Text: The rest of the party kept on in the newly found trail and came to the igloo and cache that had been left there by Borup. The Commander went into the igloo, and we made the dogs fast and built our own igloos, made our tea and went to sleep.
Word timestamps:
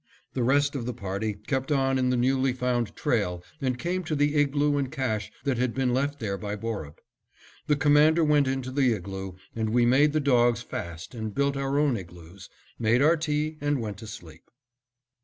The 0.33 0.41
rest 0.41 0.75
of 0.75 0.87
the 0.87 0.95
party 0.95 1.35
kept 1.45 1.71
on 1.71 1.99
in 1.99 2.09
the 2.09 2.17
newly 2.17 2.53
found 2.53 2.95
trail 2.95 3.43
and 3.61 3.77
came 3.77 4.03
to 4.05 4.15
the 4.15 4.33
igloo 4.35 4.77
and 4.77 4.91
cache 4.91 5.31
that 5.43 5.59
had 5.59 5.75
been 5.75 5.93
left 5.93 6.19
there 6.19 6.39
by 6.39 6.55
Borup. 6.55 6.99
The 7.67 7.75
Commander 7.75 8.23
went 8.23 8.47
into 8.47 8.71
the 8.71 8.93
igloo, 8.95 9.33
and 9.55 9.69
we 9.69 9.85
made 9.85 10.13
the 10.13 10.19
dogs 10.19 10.63
fast 10.63 11.13
and 11.13 11.35
built 11.35 11.55
our 11.55 11.77
own 11.77 11.97
igloos, 11.97 12.49
made 12.79 13.03
our 13.03 13.15
tea 13.15 13.59
and 13.61 13.79
went 13.79 13.97
to 13.99 14.07
sleep. 14.07 14.49